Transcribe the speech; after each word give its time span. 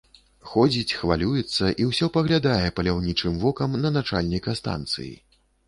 Ходзіць, 0.51 0.95
хвалюецца 1.01 1.65
і 1.83 1.87
ўсё 1.91 2.09
паглядае 2.17 2.73
паляўнічым 2.81 3.39
вокам 3.47 3.79
на 3.85 3.95
начальніка 4.01 4.59
станцыі. 4.65 5.15